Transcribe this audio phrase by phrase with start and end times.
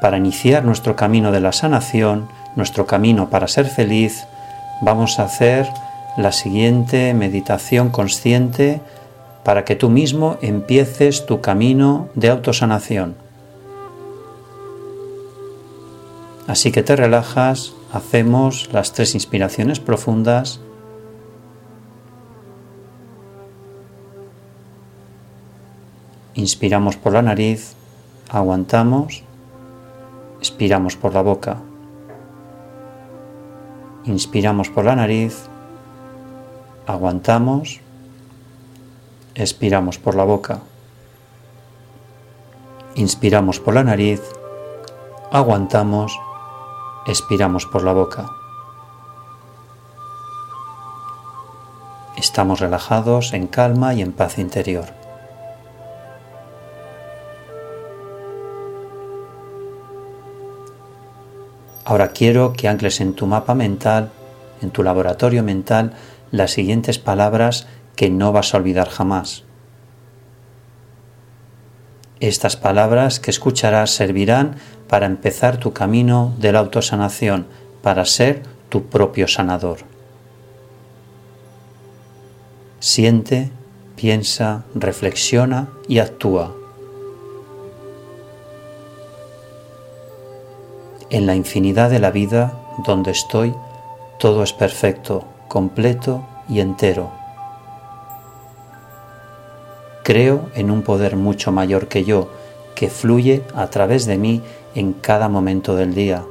[0.00, 4.26] Para iniciar nuestro camino de la sanación, nuestro camino para ser feliz,
[4.80, 5.68] vamos a hacer
[6.16, 8.80] la siguiente meditación consciente
[9.44, 13.14] para que tú mismo empieces tu camino de autosanación.
[16.46, 20.60] Así que te relajas, hacemos las tres inspiraciones profundas.
[26.34, 27.74] Inspiramos por la nariz,
[28.30, 29.24] aguantamos
[30.40, 31.58] Expiramos por la boca.
[34.04, 35.50] Inspiramos por la nariz.
[36.86, 37.80] Aguantamos.
[39.34, 40.60] Expiramos por la boca.
[42.94, 44.22] Inspiramos por la nariz.
[45.30, 46.18] Aguantamos.
[47.06, 48.30] Expiramos por la boca.
[52.16, 54.99] Estamos relajados, en calma y en paz interior.
[61.90, 64.12] Ahora quiero que ancles en tu mapa mental,
[64.62, 65.94] en tu laboratorio mental,
[66.30, 69.42] las siguientes palabras que no vas a olvidar jamás.
[72.20, 74.54] Estas palabras que escucharás servirán
[74.86, 77.48] para empezar tu camino de la autosanación,
[77.82, 79.78] para ser tu propio sanador.
[82.78, 83.50] Siente,
[83.96, 86.59] piensa, reflexiona y actúa.
[91.10, 92.52] En la infinidad de la vida
[92.86, 93.52] donde estoy,
[94.18, 97.10] todo es perfecto, completo y entero.
[100.04, 102.28] Creo en un poder mucho mayor que yo,
[102.76, 104.40] que fluye a través de mí
[104.74, 106.24] en cada momento del día,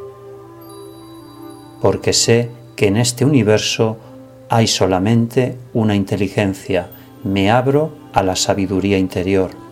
[1.81, 3.97] porque sé que en este universo
[4.49, 6.89] hay solamente una inteligencia,
[7.23, 9.68] me abro a la sabiduría interior.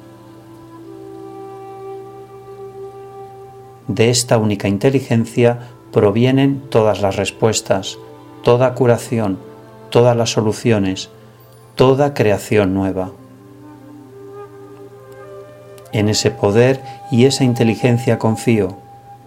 [3.88, 5.60] De esta única inteligencia
[5.94, 7.98] provienen todas las respuestas,
[8.44, 9.40] toda curación,
[9.90, 11.10] todas las soluciones,
[11.76, 13.12] toda creación nueva.
[15.94, 16.82] En ese poder
[17.12, 18.78] y esa inteligencia confío,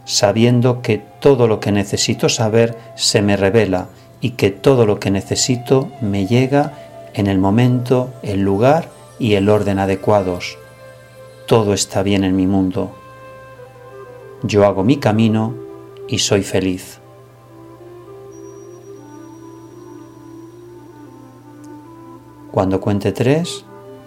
[0.05, 3.89] sabiendo que todo lo que necesito saber se me revela
[4.21, 6.75] y que todo lo que necesito me llega
[7.15, 10.59] en el momento, el lugar y el orden adecuados.
[11.47, 12.95] Todo está bien en mi mundo
[14.43, 15.55] yo hago mi camino
[16.09, 17.01] y soy feliz.
[22.51, 23.65] Cuando cuente tres,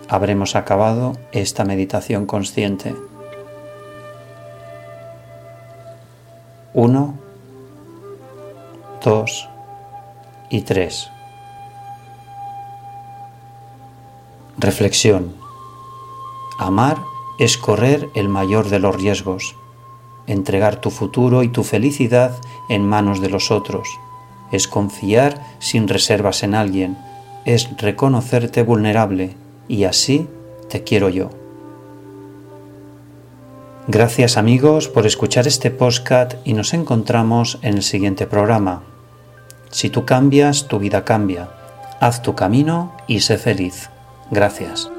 [0.10, 2.96] habremos acabado esta meditación consciente.
[6.74, 7.14] Uno,
[9.04, 9.48] dos
[10.50, 11.10] y tres.
[14.58, 15.36] Reflexión.
[16.60, 16.98] Amar
[17.40, 19.56] es correr el mayor de los riesgos
[20.28, 22.36] entregar tu futuro y tu felicidad
[22.70, 23.88] en manos de los otros,
[24.52, 26.98] es confiar sin reservas en alguien,
[27.46, 29.36] es reconocerte vulnerable
[29.68, 30.28] y así
[30.70, 31.30] te quiero yo.
[33.88, 38.84] Gracias amigos por escuchar este podcast y nos encontramos en el siguiente programa.
[39.72, 41.50] Si tú cambias, tu vida cambia.
[42.00, 43.90] Haz tu camino y sé feliz.
[44.32, 44.90] Gracias.